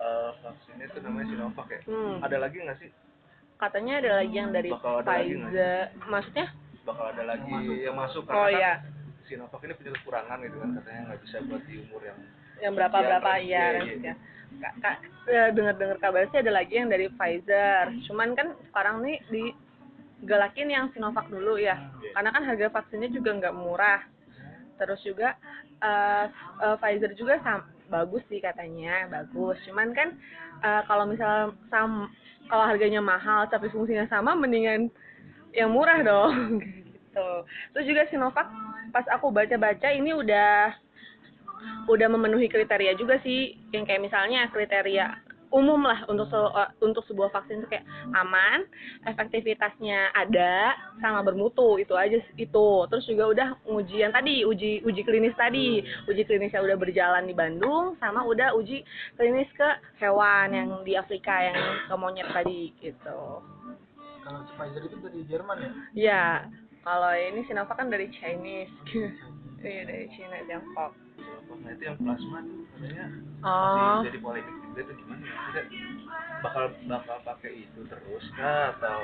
eh, 0.04 0.30
vaksinnya 0.44 0.86
itu 0.92 0.98
namanya 1.00 1.28
Sinovac 1.32 1.68
ya. 1.72 1.80
Hmm. 1.88 2.16
Ada 2.20 2.38
lagi 2.44 2.58
nggak 2.60 2.80
sih? 2.84 2.90
Katanya 3.56 3.94
ada 4.04 4.12
lagi 4.20 4.36
yang 4.36 4.52
dari 4.52 4.70
Bakal 4.74 4.94
ada 5.00 5.08
lagi 5.16 5.34
Pfizer. 5.40 5.84
Maksudnya? 6.12 6.48
Bakal 6.84 7.06
ada 7.16 7.24
lagi 7.24 7.56
yang 7.80 7.96
masuk, 7.96 8.28
Oh 8.28 8.36
karena 8.36 8.52
iya, 8.52 8.72
kan 8.84 8.92
Sinovac 9.32 9.62
ini 9.64 9.74
punya 9.80 9.92
kekurangan 9.96 10.38
gitu 10.44 10.58
kan 10.60 10.70
katanya 10.76 11.02
nggak 11.08 11.20
bisa 11.24 11.36
buat 11.48 11.64
di 11.64 11.76
umur 11.88 12.02
yang 12.04 12.20
yang 12.60 12.74
berapa 12.76 12.98
Iya, 13.00 13.06
berapa 13.08 13.32
iya, 13.40 13.44
ya 13.44 13.48
iya. 13.48 13.76
range-nya. 13.80 14.14
Kak, 14.54 14.74
kak 14.84 14.96
eh, 15.32 15.50
dengar-dengar 15.56 15.98
kabar 15.98 16.24
sih 16.30 16.40
ada 16.44 16.52
lagi 16.52 16.74
yang 16.76 16.92
dari 16.92 17.08
Pfizer. 17.10 17.84
Cuman 18.12 18.36
kan 18.36 18.48
sekarang 18.70 19.02
nih 19.08 19.18
di 19.32 19.44
galakin 20.28 20.68
yang 20.68 20.86
Sinovac 20.92 21.32
dulu 21.32 21.56
ya. 21.56 21.80
Karena 22.12 22.30
kan 22.36 22.44
harga 22.44 22.68
vaksinnya 22.72 23.10
juga 23.16 23.32
nggak 23.40 23.56
murah. 23.56 24.04
Terus 24.86 25.02
juga 25.04 25.30
eh, 25.84 26.26
eh, 26.64 26.76
Pfizer 26.80 27.12
juga 27.16 27.40
sam- 27.44 27.68
bagus 27.92 28.24
sih 28.32 28.40
katanya, 28.44 29.08
bagus. 29.12 29.58
Cuman 29.68 29.92
kan 29.96 30.16
eh, 30.64 30.82
kalau 30.88 31.08
misal 31.08 31.56
sam 31.72 32.12
kalau 32.52 32.68
harganya 32.68 33.00
mahal 33.00 33.48
tapi 33.48 33.72
fungsinya 33.72 34.06
sama 34.12 34.36
mendingan 34.36 34.92
yang 35.56 35.72
murah 35.72 36.04
dong 36.04 36.60
gitu. 36.64 37.30
Terus 37.74 37.86
juga 37.88 38.02
Sinovac 38.12 38.48
pas 38.94 39.06
aku 39.10 39.34
baca-baca 39.34 39.90
ini 39.90 40.14
udah 40.14 40.76
udah 41.88 42.08
memenuhi 42.12 42.48
kriteria 42.48 42.96
juga 42.96 43.20
sih 43.24 43.56
yang 43.76 43.84
kayak 43.84 44.04
misalnya 44.04 44.48
kriteria 44.52 45.08
umum 45.54 45.86
lah 45.86 46.02
untuk 46.10 46.26
se- 46.28 46.54
eh, 46.58 46.70
untuk 46.82 47.06
sebuah 47.06 47.30
vaksin 47.30 47.62
itu 47.62 47.70
kayak 47.70 47.86
aman, 48.18 48.66
efektivitasnya 49.06 50.10
ada, 50.12 50.74
sama 50.98 51.22
bermutu 51.22 51.78
itu 51.78 51.94
aja 51.94 52.18
itu. 52.36 52.70
Terus 52.90 53.06
juga 53.06 53.24
udah 53.30 53.48
ujian 53.70 54.10
tadi, 54.10 54.42
uji 54.44 54.82
uji 54.82 55.02
klinis 55.06 55.38
tadi, 55.38 55.86
uji 56.10 56.26
klinisnya 56.26 56.60
udah 56.60 56.74
berjalan 56.74 57.30
di 57.30 57.38
Bandung, 57.38 57.94
sama 58.02 58.26
udah 58.26 58.58
uji 58.58 58.82
klinis 59.16 59.48
ke 59.54 59.70
hewan 60.02 60.50
yang 60.50 60.70
di 60.82 60.98
Afrika 60.98 61.38
yang 61.38 61.58
ke 61.86 61.94
monyet 61.94 62.28
tadi 62.34 62.74
gitu. 62.82 63.46
Kalau 64.24 64.40
Pfizer 64.58 64.82
itu 64.88 64.98
dari 65.04 65.22
Jerman 65.30 65.58
ya? 65.60 65.72
Ya, 65.94 66.26
kalau 66.82 67.14
ini 67.14 67.46
Sinovac 67.46 67.78
kan 67.78 67.94
dari 67.94 68.10
Chinese. 68.10 68.74
Iya 69.64 69.88
dari 69.88 70.12
Cina 70.12 70.44
Tiongkok. 70.44 70.92
Sinopharmnya 71.44 71.76
itu 71.76 71.84
yang 71.84 71.98
plasma 72.00 72.40
tuh 72.40 72.60
katanya 72.72 73.06
Oh. 73.44 73.60
masih 74.00 74.08
jadi 74.08 74.20
polemik 74.24 74.56
juga 74.64 74.82
tuh 74.88 74.96
gimana 74.96 75.24
ya? 75.28 75.36
Maksudnya 75.36 75.64
bakal 76.40 76.64
bakal 76.88 77.18
pakai 77.28 77.52
itu 77.68 77.80
terus 77.92 78.24
kah 78.40 78.72
atau 78.80 79.00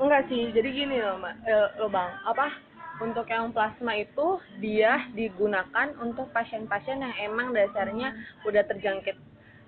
Enggak 0.00 0.22
sih, 0.32 0.48
jadi 0.56 0.68
gini 0.72 0.96
loh, 1.04 1.20
Mbak. 1.20 1.34
Eh, 1.44 1.68
loh 1.84 1.90
Bang, 1.92 2.10
apa? 2.24 2.48
Untuk 3.04 3.26
yang 3.28 3.52
plasma 3.52 3.92
itu 3.98 4.40
dia 4.62 5.04
digunakan 5.12 5.92
untuk 6.00 6.30
pasien-pasien 6.32 7.02
yang 7.02 7.14
emang 7.20 7.52
dasarnya 7.52 8.16
udah 8.48 8.62
terjangkit 8.64 9.16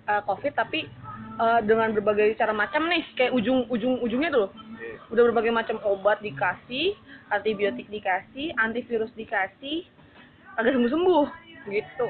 eh, 0.08 0.22
COVID 0.24 0.52
tapi 0.56 0.88
eh, 1.36 1.60
dengan 1.68 1.92
berbagai 1.92 2.32
cara 2.40 2.56
macam 2.56 2.88
nih, 2.88 3.04
kayak 3.20 3.36
ujung-ujung 3.36 4.00
ujungnya 4.00 4.32
tuh. 4.32 4.48
Udah 5.12 5.22
berbagai 5.30 5.52
macam 5.52 5.76
obat 5.84 6.18
dikasih, 6.18 6.96
antibiotik 7.28 7.86
dikasih, 7.86 8.56
antivirus 8.56 9.12
dikasih, 9.12 9.84
agak 10.56 10.72
sembuh-sembuh 10.72 11.45
gitu. 11.70 12.08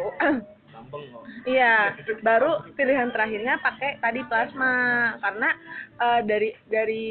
Iya, 1.47 1.95
baru 2.27 2.63
pilihan 2.75 3.11
terakhirnya 3.15 3.59
pakai 3.63 4.03
tadi 4.03 4.21
plasma. 4.27 4.75
Karena 5.23 5.49
eh, 5.99 6.21
dari 6.27 6.51
dari 6.67 7.07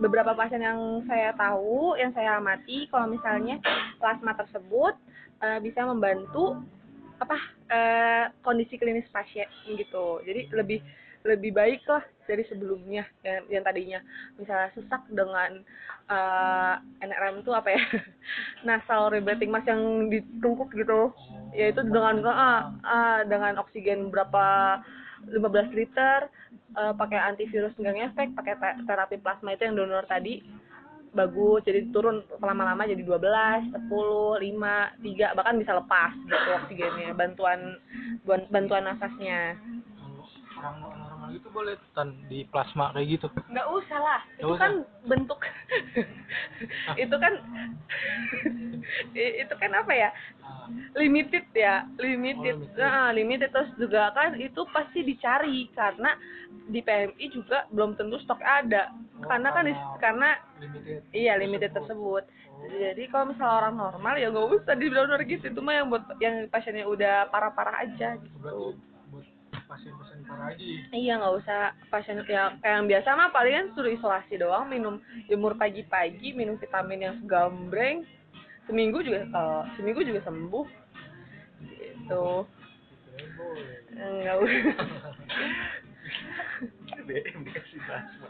beberapa 0.00 0.36
pasien 0.36 0.60
yang 0.60 1.04
saya 1.08 1.32
tahu, 1.36 1.96
yang 1.96 2.12
saya 2.12 2.38
amati, 2.40 2.88
kalau 2.92 3.08
misalnya 3.08 3.56
plasma 3.96 4.36
tersebut 4.36 4.94
eh, 5.40 5.58
bisa 5.64 5.84
membantu 5.88 6.60
apa 7.20 7.36
eh, 7.72 8.24
kondisi 8.44 8.76
klinis 8.76 9.08
pasien 9.08 9.48
gitu. 9.64 10.20
Jadi 10.24 10.52
lebih 10.52 10.80
lebih 11.24 11.56
baik 11.56 11.88
lah 11.88 12.04
dari 12.28 12.44
sebelumnya 12.44 13.08
yang, 13.24 13.48
yang 13.48 13.64
tadinya. 13.64 14.00
Misalnya 14.36 14.68
sesak 14.76 15.08
dengan 15.08 15.64
eh, 16.12 16.74
NRM 17.00 17.40
itu 17.40 17.52
apa 17.56 17.68
ya? 17.72 17.80
Nasal 18.68 19.08
rebreathing 19.08 19.48
mask 19.48 19.72
yang 19.72 20.12
ditungkuk 20.12 20.68
gitu 20.76 21.16
yaitu 21.54 21.80
dengan 21.86 22.18
ah, 22.26 22.74
ah, 22.82 23.18
dengan 23.24 23.62
oksigen 23.62 24.10
berapa 24.10 24.78
15 25.30 25.40
liter 25.72 26.28
eh, 26.74 26.92
pakai 26.92 27.18
antivirus 27.18 27.72
nggak 27.78 27.94
ngefek 27.94 28.28
pakai 28.34 28.54
te- 28.58 28.78
terapi 28.84 29.16
plasma 29.22 29.54
itu 29.54 29.64
yang 29.64 29.78
donor 29.78 30.04
tadi 30.04 30.42
bagus. 31.14 31.62
Jadi 31.62 31.94
turun 31.94 32.26
lama-lama 32.42 32.84
jadi 32.84 33.00
12, 33.00 33.70
10, 33.86 33.86
5, 33.86 34.42
3 34.42 35.36
bahkan 35.38 35.56
bisa 35.56 35.72
lepas 35.78 36.10
gitu 36.26 36.50
oksigennya 36.58 37.14
bantuan 37.14 37.78
ban- 38.26 38.50
bantuan 38.50 38.84
nafasnya. 38.84 39.54
Orang 40.58 40.76
normal 40.82 41.30
itu 41.30 41.48
boleh 41.54 41.78
tan 41.94 42.18
di 42.26 42.42
plasma 42.50 42.90
kayak 42.92 43.06
gitu. 43.14 43.26
nggak 43.30 43.68
usah 43.70 43.98
lah. 44.02 44.20
Itu 44.42 44.54
usah. 44.54 44.60
kan 44.60 44.72
bentuk. 45.06 45.38
Itu 46.98 47.16
kan 47.16 47.32
i- 48.73 48.73
itu 49.42 49.54
kan 49.54 49.72
apa 49.72 49.92
ya 49.92 50.10
limited 50.94 51.44
ya 51.52 51.84
limited 51.96 52.54
Oh, 52.54 52.60
limited. 52.62 52.78
Nah, 52.78 53.08
limited 53.10 53.50
terus 53.50 53.70
juga 53.76 54.10
kan 54.10 54.32
itu 54.34 54.60
pasti 54.70 55.00
dicari 55.00 55.68
karena 55.70 56.14
di 56.66 56.80
PMI 56.80 57.26
juga 57.30 57.68
belum 57.68 57.94
tentu 57.94 58.16
stok 58.18 58.40
ada 58.40 58.90
Oh, 59.14 59.24
karena 59.24 59.48
kan 59.50 59.64
di- 59.64 59.72
karena 59.72 59.98
karena 59.98 60.30
limited. 60.58 61.00
iya 61.12 61.32
limited 61.34 61.70
tersebut 61.70 62.24
Oh. 62.24 62.70
jadi 62.70 63.02
kalau 63.08 63.30
misalnya 63.30 63.54
orang 63.58 63.74
normal 63.76 64.14
ya 64.14 64.28
nggak 64.28 64.48
usah 64.54 64.74
di 64.74 64.86
donor 64.88 65.20
gitu 65.22 65.44
itu 65.44 65.60
mah 65.60 65.74
yang 65.74 65.86
buat 65.88 66.02
yang 66.18 66.34
pasiennya 66.48 66.84
udah 66.84 67.28
parah-parah 67.28 67.76
aja 67.80 68.16
gitu 68.16 68.36
Berarti 68.38 68.78
pasien-pasien 69.64 70.20
parah 70.22 70.50
aja. 70.50 70.60
ya? 70.60 70.80
Iya 70.92 71.12
nggak 71.16 71.34
usah 71.36 71.60
pasien 71.88 72.16
yang 72.16 72.26
kayak 72.26 72.48
yang 72.60 72.84
biasa 72.84 73.08
mah 73.12 73.28
palingan 73.30 73.72
suruh 73.72 73.90
isolasi 73.90 74.34
doang 74.36 74.64
minum 74.66 74.94
jemur 75.24 75.54
pagi-pagi 75.54 76.32
minum 76.32 76.56
vitamin 76.56 77.00
yang 77.02 77.14
segambreng 77.18 78.04
seminggu 78.66 78.98
juga 79.04 79.28
kalau 79.30 79.66
seminggu 79.76 80.00
juga 80.04 80.20
sembuh. 80.24 80.66
Gitu. 81.64 82.26
Kirain 83.14 83.30
boleh. 83.38 83.78
nggak 83.94 84.36
usah 84.42 85.14
BM 87.04 87.38
dikasih 87.46 87.78
plasma. 87.86 88.28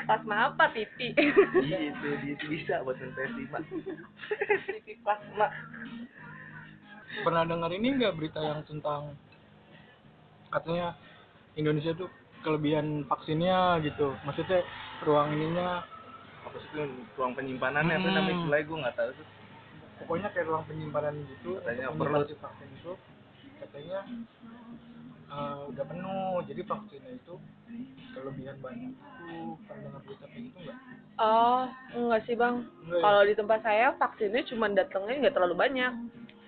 Plasma 0.00 0.36
apa 0.50 0.64
pipi 0.72 1.12
iya 1.60 1.92
itu 1.92 2.08
dia 2.24 2.32
itu 2.34 2.44
bisa 2.48 2.80
buat 2.82 2.96
nempel 2.98 3.30
lima 3.36 3.60
pipi 3.62 4.96
plasma. 5.04 5.52
Pernah 7.20 7.44
dengar 7.46 7.70
ini 7.74 8.00
nggak 8.00 8.16
berita 8.16 8.40
yang 8.40 8.64
tentang 8.64 9.14
katanya 10.50 10.96
Indonesia 11.54 11.92
tuh 11.94 12.08
kelebihan 12.42 13.04
vaksinnya 13.06 13.78
gitu. 13.84 14.16
Maksudnya 14.24 14.64
ruang 15.04 15.36
ininya 15.36 15.84
apa 16.40 16.56
sih 16.56 16.68
itu 16.70 16.80
ruang 17.14 17.32
penyimpanannya 17.34 17.94
apa 17.94 18.02
Hmm. 18.02 18.16
namanya 18.16 18.36
istilahnya 18.36 18.64
gue 18.64 18.78
nggak 18.80 18.96
tahu 18.96 19.10
tuh 19.12 19.26
pokoknya 19.98 20.28
kayak 20.32 20.46
ruang 20.46 20.64
penyimpanan 20.64 21.14
gitu 21.28 21.50
Katanya 21.58 21.86
perlu. 21.92 22.20
si 22.24 22.34
vaksin 22.34 22.68
itu 22.72 22.92
katanya 23.58 23.98
eh, 25.30 25.60
udah 25.68 25.84
penuh 25.84 26.34
jadi 26.44 26.62
vaksinnya 26.64 27.12
itu 27.14 27.34
kelebihan 28.10 28.56
banyak 28.58 28.90
itu 28.90 29.30
pernah 29.62 29.80
dengar 29.84 30.00
berita 30.02 30.26
kayak 30.26 30.44
gitu 30.44 30.58
nggak 30.62 30.78
Oh, 31.20 31.68
enggak 31.92 32.24
sih 32.24 32.32
bang. 32.32 32.64
Enggak 32.80 32.96
ya? 32.96 33.02
Kalau 33.04 33.22
di 33.22 33.34
tempat 33.36 33.60
saya 33.60 33.86
vaksinnya 33.92 34.40
cuma 34.48 34.72
datangnya 34.72 35.20
nggak 35.20 35.34
terlalu 35.36 35.52
banyak. 35.54 35.92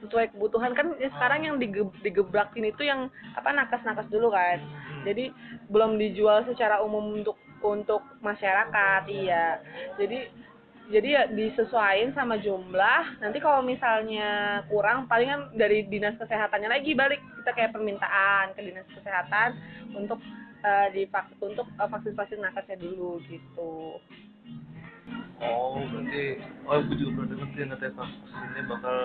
Sesuai 0.01 0.33
kebutuhan 0.33 0.73
kan 0.73 0.97
ya 0.97 1.13
sekarang 1.13 1.45
yang 1.45 1.57
dige- 1.61 1.93
digebrakin 2.01 2.65
itu 2.65 2.81
yang 2.81 3.07
apa 3.37 3.53
nakes-nakes 3.53 4.09
dulu 4.09 4.33
kan. 4.33 4.65
Hmm. 4.65 5.05
Jadi 5.05 5.29
belum 5.69 6.01
dijual 6.01 6.49
secara 6.49 6.81
umum 6.81 7.21
untuk 7.21 7.37
untuk 7.65 8.03
masyarakat, 8.21 9.03
iya. 9.09 9.63
Jadi 9.97 10.27
jadi 10.91 11.09
ya 11.09 11.23
disesuaikan 11.31 12.13
sama 12.13 12.37
jumlah. 12.43 13.23
Nanti 13.23 13.39
kalau 13.39 13.63
misalnya 13.63 14.61
kurang, 14.67 15.07
palingan 15.07 15.55
dari 15.55 15.87
dinas 15.87 16.19
kesehatannya 16.19 16.69
lagi 16.69 16.93
balik 16.93 17.23
kita 17.39 17.51
kayak 17.55 17.73
permintaan 17.73 18.53
ke 18.53 18.61
dinas 18.67 18.87
kesehatan 18.91 19.57
untuk 19.95 20.19
divak- 20.95 21.35
untuk 21.43 21.67
eh, 21.67 21.89
vaksin 21.91 22.15
vaksin 22.15 22.39
nakesnya 22.39 22.79
dulu 22.79 23.19
gitu. 23.27 23.99
Oh 25.43 25.83
berarti 25.91 26.23
oh 26.65 26.79
gue 26.87 26.97
juga 26.97 27.11
pernah 27.19 27.37
tuh 27.43 27.59
yang 27.59 27.71
katanya 27.75 27.93
vaksinnya 27.99 28.63
bakal 28.71 28.99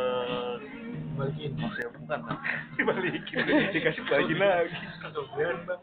balikin 1.18 1.52
maksudnya 1.58 1.90
bukan 1.98 2.20
kan 2.30 2.38
dibalikin 2.78 3.38
dikasih 3.74 4.04
balikin 4.06 4.38
lagi. 4.38 4.78
Bang 5.66 5.82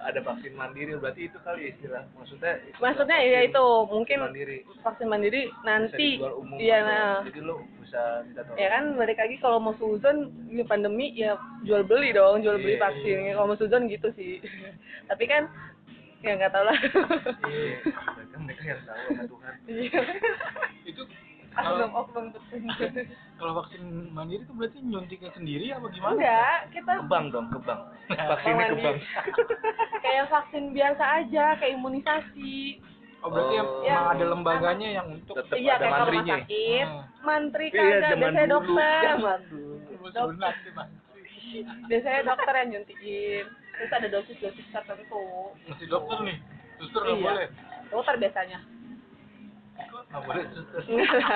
ada 0.00 0.20
vaksin 0.24 0.52
mandiri 0.56 0.96
berarti 0.96 1.28
itu 1.28 1.36
kali 1.44 1.72
istilah. 1.72 2.04
Maksudnya 2.16 2.60
istilah 2.64 2.80
Maksudnya 2.80 3.18
vaksin 3.20 3.32
ya 3.32 3.40
itu 3.44 3.64
mungkin 3.88 4.18
mandiri. 4.20 4.58
vaksin 4.80 5.08
mandiri 5.08 5.42
nanti. 5.64 6.08
iya 6.56 6.76
nah. 6.80 7.16
Jadi 7.24 7.40
lo 7.40 7.64
bisa 7.80 8.24
minta 8.24 8.44
tolong. 8.44 8.56
Ya 8.60 8.68
kan 8.72 8.84
balik 8.96 9.18
lagi 9.20 9.36
kalau 9.40 9.58
mau 9.60 9.74
suzon 9.76 10.28
ini 10.48 10.64
pandemi 10.64 11.12
ya 11.12 11.36
jual 11.64 11.84
beli 11.84 12.12
dong 12.12 12.40
jual 12.40 12.56
beli 12.56 12.76
Iya, 12.76 12.84
vaksin 12.84 13.18
iya. 13.20 13.32
kalau 13.36 13.46
mau 13.52 13.60
suzon 13.60 13.88
gitu 13.88 14.08
sih. 14.16 14.40
Tapi 15.12 15.24
kan 15.28 15.48
ya 16.20 16.32
nggak 16.34 16.50
tahu 16.50 16.64
lah. 16.64 16.78
Iya 17.42 17.76
mereka 18.12 18.36
mereka 18.38 18.62
yang 18.66 18.82
tahu 18.82 19.00
sama 19.06 19.22
Tuhan. 19.24 19.52
Iya. 19.66 20.00
itu 20.84 21.02
oknum 21.50 21.90
kalau 21.90 21.98
oknum 21.98 22.24
kalau 23.34 23.52
vaksin 23.58 23.82
mandiri 24.10 24.42
itu 24.42 24.52
berarti 24.52 24.78
nyuntiknya 24.80 25.30
sendiri 25.32 25.66
apa 25.70 25.86
gimana? 25.88 26.14
Enggak 26.14 26.58
kita 26.70 26.92
ke 26.94 27.04
bank 27.06 27.26
dong 27.30 27.46
ke 27.48 27.58
bank. 27.60 27.80
Vaksinnya 28.08 28.52
ke 28.62 28.68
Mandiri. 28.70 28.84
bank. 28.84 28.98
kayak 30.04 30.24
vaksin 30.28 30.64
biasa 30.70 31.04
aja 31.18 31.44
kayak 31.56 31.72
imunisasi. 31.74 32.78
Oh 33.20 33.28
berarti 33.28 33.54
Oh. 33.54 33.84
emang 33.84 33.84
Ya. 33.84 34.00
ada 34.10 34.24
lembaganya 34.26 34.88
yang 34.90 35.06
untuk 35.12 35.36
tetap 35.36 35.52
iya 35.54 35.76
ada 35.76 35.84
rumah 35.84 35.98
mantrinya 35.98 36.36
sakit 36.38 36.86
Hmm. 36.86 37.04
mantri 37.20 37.66
iya 37.66 37.76
kagak 37.76 38.00
zaman 38.00 38.16
biasanya 38.22 38.40
dulu. 38.40 38.54
Dokter. 38.54 39.02
Zaman 39.02 39.40
dulu. 39.46 39.74
Biasanya 41.86 42.20
dokter 42.24 42.54
yang 42.54 42.68
nyuntikin 42.70 43.44
terus 43.80 43.92
ada 43.94 44.08
dosis-dosis 44.10 44.66
tertentu. 44.68 45.24
Masih 45.64 45.88
dokter 45.88 46.18
nih. 46.22 46.36
Suster 46.76 47.00
nggak 47.00 47.16
Iya. 47.16 47.24
boleh? 47.26 47.46
Dokter 47.88 48.14
biasanya. 48.18 48.58
Nggak 49.80 50.22
boleh 50.22 50.44
suster? 50.52 50.80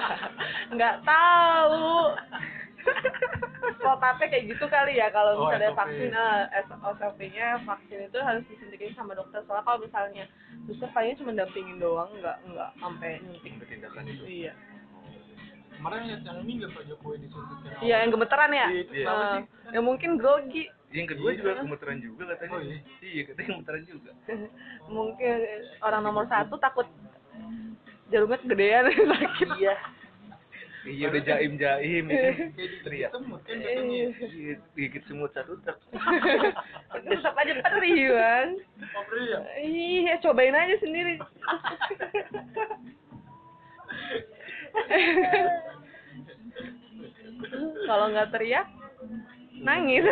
Nggak 0.74 0.94
tahu. 1.02 1.88
Protapnya 3.74 4.26
kayak 4.28 4.44
gitu 4.46 4.64
kali 4.66 4.92
ya 4.94 5.08
kalau 5.08 5.32
Oh, 5.34 5.48
misalnya 5.48 5.72
SOP. 5.72 5.80
vaksin 5.80 6.10
eh, 6.12 6.64
SOP-nya 6.94 7.46
vaksin 7.64 7.98
itu 8.04 8.18
harus 8.18 8.44
disuntikin 8.46 8.92
sama 8.92 9.16
dokter. 9.16 9.40
Soalnya 9.42 9.64
kalau 9.64 9.78
misalnya 9.80 10.24
suster 10.64 10.88
palingnya 10.90 11.16
cuma 11.16 11.32
dampingin 11.34 11.76
doang 11.78 12.12
nggak 12.14 12.36
nggak 12.44 12.70
sampai 12.76 13.20
nyuntik. 13.20 13.52
Tindakan 13.64 14.04
itu. 14.06 14.24
Iya. 14.26 14.52
Kemarin 15.74 16.00
yang 16.22 16.38
ini 16.40 16.52
nggak 16.60 16.70
Pak 16.70 16.84
Jokowi 16.86 17.16
disuntik 17.18 17.58
yang 17.62 17.80
iya 17.80 17.96
yang 18.04 18.10
gemeteran 18.10 18.50
ya? 18.52 18.66
Iya, 18.68 18.80
itu 18.80 18.92
kenapa 18.94 19.16
Eh, 19.16 19.32
sih? 19.32 19.44
ya 19.72 19.80
mungkin 19.80 20.10
grogi 20.14 20.64
yang 20.94 21.06
kedua 21.10 21.28
Iya. 21.28 21.38
juga 21.42 21.50
gemeteran 21.60 21.98
juga 21.98 22.22
katanya. 22.32 22.54
Oh, 22.54 22.60
iya. 22.62 22.78
iya 23.02 23.22
katanya 23.26 23.48
gemeteran 23.50 23.82
juga. 23.84 24.10
Mungkin 24.94 25.38
orang 25.82 26.02
nomor 26.02 26.24
satu 26.26 26.54
takut 26.56 26.86
jarumnya 28.08 28.38
kegedean 28.38 28.84
sakit. 29.10 29.48
Iya. 29.58 29.74
Iya 30.84 31.08
udah 31.08 31.22
jaim 31.24 31.56
jaim 31.56 32.04
kayak 32.12 32.52
teriak 32.84 33.08
kan 33.08 33.24
Iya, 33.64 34.12
gigit 34.76 35.00
semut 35.08 35.32
satu 35.32 35.56
tak 35.64 35.80
tetap 36.92 37.34
aja 37.40 37.52
perih 37.56 38.12
bang. 38.12 38.48
Iya 39.16 39.38
iya 39.64 40.14
cobain 40.20 40.52
aja 40.52 40.76
sendiri. 40.78 41.16
Kalau 47.86 48.06
nggak 48.10 48.30
teriak 48.32 48.66
nangis. 49.64 50.04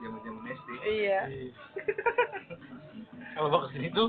Zaman 0.00 0.18
zaman 0.24 0.42
SD 0.48 0.68
iya 0.88 1.20
Iya. 1.28 1.52
kalau 3.36 3.48
vaksin 3.54 3.82
itu 3.84 4.04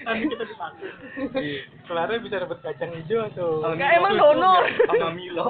nanti 0.00 0.24
kita 0.26 0.44
divaksin 0.46 0.92
Iya. 1.36 1.60
kelarnya 1.84 2.18
bisa 2.20 2.36
dapat 2.38 2.58
kacang 2.60 2.90
hijau 2.94 3.20
atau 3.26 3.48
Nggak, 3.66 3.90
emang 3.92 4.14
donor. 4.16 4.62
Sama 4.86 5.10
Milo 5.10 5.46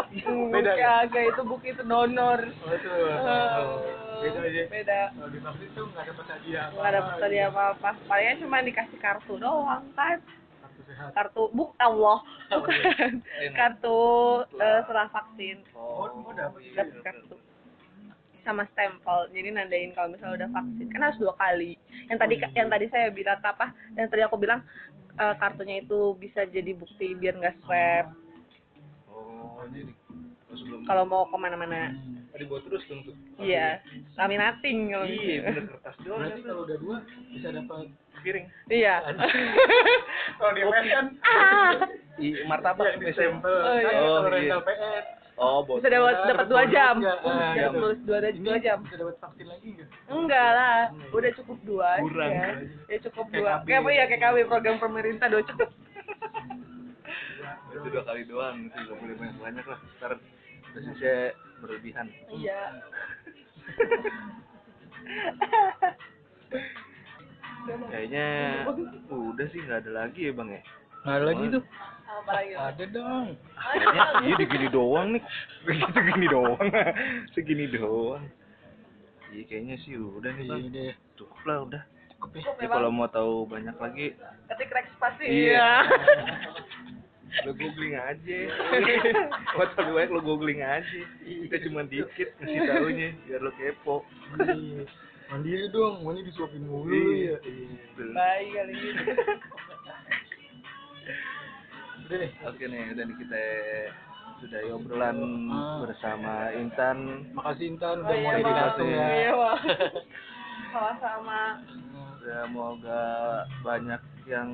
Beda 0.50 0.72
ya? 0.72 1.04
Kagak, 1.04 1.24
itu 1.30 1.42
buku 1.44 1.64
itu 1.70 1.82
donor. 1.82 2.40
Eh, 2.42 2.78
beda 4.20 4.38
aja. 4.42 4.62
beda. 4.68 5.00
Kalau 5.10 5.30
divaksin 5.30 5.68
tuh 5.72 5.84
nggak 5.86 6.04
dapat 6.08 6.24
hadiah 6.28 6.66
nggak 6.70 6.92
dapet 6.92 7.14
tadi 7.18 7.36
apa 7.40 7.62
apa 7.72 7.90
palingnya 8.04 8.34
cuma 8.40 8.56
dikasih 8.60 8.98
kartu 8.98 9.34
doang 9.36 9.84
kan 9.94 10.16
kartu 11.14 11.42
buk 11.54 11.74
Allah. 11.78 12.18
Bukan. 12.50 13.22
Kartu 13.54 13.98
eh, 14.58 14.80
setelah 14.84 15.08
vaksin. 15.10 15.56
Oh 15.76 16.10
oh 16.10 16.32
dapat 16.34 16.88
kartu. 17.04 17.36
Sama 18.40 18.64
stempel. 18.72 19.28
Jadi 19.30 19.48
nandain 19.52 19.92
kalau 19.92 20.12
misalnya 20.12 20.46
udah 20.46 20.50
vaksin. 20.54 20.86
Kan 20.90 21.00
harus 21.04 21.20
dua 21.20 21.34
kali. 21.36 21.76
Yang 22.08 22.18
tadi 22.18 22.34
Oh, 22.34 22.40
iya. 22.40 22.48
yang 22.56 22.68
tadi 22.72 22.86
saya 22.88 23.06
bilang 23.12 23.38
apa? 23.44 23.66
Yang 23.94 24.08
tadi 24.10 24.22
aku 24.24 24.36
bilang 24.40 24.60
eh, 25.18 25.34
kartunya 25.38 25.82
itu 25.84 26.16
bisa 26.16 26.46
jadi 26.48 26.72
bukti 26.74 27.14
biar 27.14 27.36
nggak 27.36 27.56
swab. 27.64 28.06
Oh 29.10 29.66
kalau 30.86 31.04
mau 31.06 31.22
ke 31.28 31.36
mana-mana. 31.38 31.94
Hmm. 31.94 32.19
Oh, 32.40 32.42
dibawa 32.42 32.60
terus 32.64 32.82
dong 32.88 33.00
tuh 33.04 33.14
iya 33.38 33.84
laminating 34.16 34.78
kalau 34.88 35.04
iya 35.04 35.20
gitu. 35.20 35.44
bener 35.44 35.64
kertas 35.68 35.96
doang 36.00 36.18
berarti 36.24 36.40
kalau 36.40 36.60
udah 36.64 36.78
dua 36.80 36.96
bisa 37.36 37.48
dapat 37.52 37.86
piring. 38.20 38.46
Iya. 38.68 39.00
Kalau 40.38 40.52
di 40.52 40.60
PS 40.60 40.86
kan. 40.92 41.06
Ah. 41.24 41.72
I 42.20 42.36
martabak 42.44 43.00
biasanya. 43.00 43.40
ditempel 43.40 43.56
Oh, 43.64 43.76
iya. 43.80 43.88
Kan 43.88 43.92
Oh, 43.96 44.04
kalau 44.04 44.20
iya. 44.20 44.32
rental 44.36 44.60
PS 44.60 45.04
oh 45.40 45.58
bisa 45.64 45.88
dapat 45.88 46.12
Bisa 46.20 46.28
dapat 46.28 46.46
dua 46.52 46.62
jam? 46.68 46.94
Uh, 47.00 47.08
Ah, 47.24 47.52
dapat 47.56 47.96
iya. 47.96 48.30
dua 48.36 48.56
jam 48.60 48.76
bisa 48.84 48.96
dapat 49.00 49.16
vaksin 49.24 49.46
lagi 49.48 49.68
nggak? 49.72 49.88
Enggak 50.12 50.48
lah. 50.52 50.78
Enggak. 50.92 51.16
udah 51.16 51.30
cukup 51.40 51.58
dua 51.64 51.88
Kurang. 52.04 52.28
aja 52.28 52.44
ya 52.92 52.98
cukup 53.08 53.26
dua. 53.32 53.50
Kayak 53.64 53.80
apa 53.80 53.88
ya? 53.88 54.04
Kayak 54.04 54.20
KW 54.20 54.36
program 54.44 54.76
pemerintah 54.76 55.26
dua 55.32 55.42
cukup 55.48 55.70
itu 57.70 57.88
dua 57.88 58.02
kali 58.04 58.22
doang 58.28 58.56
itu 58.68 58.76
nggak 58.76 58.96
boleh 59.00 59.14
banyak 59.16 59.36
banyak 59.40 59.64
lah. 59.64 59.80
Ntar 59.96 60.12
dosisnya 60.74 61.34
berlebihan. 61.60 62.06
Iya. 62.32 62.60
Kayaknya 67.90 68.26
udah 69.10 69.46
sih 69.52 69.60
nggak 69.62 69.80
ada 69.86 69.92
lagi 70.04 70.20
ya 70.30 70.32
bang 70.32 70.48
ya? 70.48 70.62
Nggak 71.04 71.16
ada 71.16 71.24
lagi 71.26 71.44
tuh. 71.52 71.64
Apa 72.10 72.30
lagi 72.34 72.52
ada 72.56 72.84
dong. 72.90 73.26
Kayaknya 73.54 74.02
iya 74.24 74.34
digini 74.40 74.68
doang 74.72 75.08
nih. 75.14 75.22
Begitu 75.68 75.98
gini 76.00 76.26
doang. 76.26 76.66
Segini 77.36 77.66
doang. 77.70 78.24
Iya 79.30 79.42
kayaknya 79.46 79.76
sih 79.86 79.94
udah 79.94 80.30
nih 80.34 80.44
iya 80.44 80.50
bang. 80.50 80.62
Deh 80.72 80.92
cukup 81.20 81.40
lah 81.46 81.58
udah. 81.68 81.82
cukup 82.20 82.30
ya. 82.36 82.68
Bang. 82.68 82.72
kalau 82.76 82.90
mau 82.92 83.08
tahu 83.08 83.48
banyak 83.48 83.76
lagi 83.80 84.06
ketik 84.50 84.70
Rex 84.74 84.86
pasti. 85.00 85.24
Iya. 85.24 85.70
iya 87.30 87.40
lo 87.42 87.52
googling 87.52 87.94
aja. 87.94 88.38
Buat 89.54 89.70
lebih 89.74 89.94
baik 89.94 90.10
lo 90.10 90.20
googling 90.20 90.60
aja. 90.60 91.00
Kita 91.20 91.56
cuma 91.64 91.80
dikit 91.84 92.28
ngasih 92.36 92.60
tahunya 92.64 93.08
biar 93.24 93.40
lo 93.40 93.52
kepo. 93.54 93.96
Iya. 94.36 94.84
mandiri 95.28 95.70
dong 95.70 96.02
maunya 96.02 96.26
disuapin 96.26 96.66
mulu 96.66 96.90
iya 96.90 97.38
ya. 97.38 97.46
iya. 97.46 97.78
Baik 98.10 98.48
kali 98.50 98.74
udah 102.02 102.16
deh. 102.16 102.30
Oke 102.42 102.64
nih 102.66 102.82
udah 102.90 103.04
nih 103.04 103.16
kita 103.16 103.42
sudah 104.40 104.60
obrolan 104.72 105.16
Ah. 105.46 105.78
bersama 105.80 106.50
Intan. 106.52 106.98
Makasih 107.30 107.66
Intan 107.70 107.96
oh 107.96 108.04
udah 108.04 108.16
iya 108.16 108.26
mau 108.26 108.42
bang 108.42 108.56
datang 108.56 108.88
ya. 108.88 109.06
Iya 109.06 109.32
sama-sama. 110.72 111.40
Semoga 112.20 113.02
banyak 113.62 114.02
yang 114.26 114.48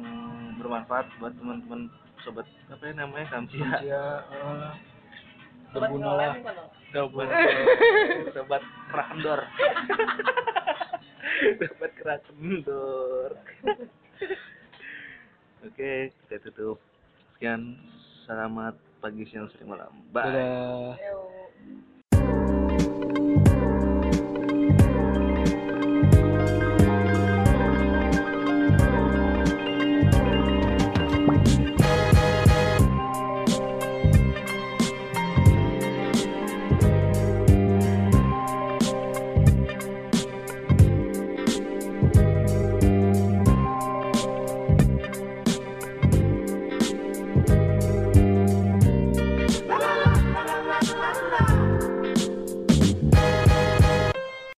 bermanfaat 0.57 1.09
buat 1.17 1.33
teman-teman 1.35 1.89
sobat 2.27 2.47
apa 2.67 2.83
ya 2.83 2.93
namanya? 2.99 3.27
Kamcia 3.31 3.71
ya 3.87 4.03
eh, 4.35 4.75
Sobat 5.71 5.95
berguna 5.95 6.07
ngelem 6.11 6.19
lah 6.19 6.35
bukan 6.43 6.55
lo? 6.59 6.65
sobat 6.91 7.29
sobat 8.35 8.62
kerak 8.91 9.07
kendor 9.15 9.41
sobat 11.71 11.91
kerak 11.95 12.21
kendor 12.27 13.31
oke 15.67 15.91
kita 16.11 16.37
tutup. 16.51 16.79
Sekian 17.37 17.77
selamat 18.27 18.75
pagi 18.99 19.23
siang 19.29 19.47
sore 19.53 19.65
malam. 19.69 19.93
Bye. 20.11 20.25
Dadah. 20.27 21.36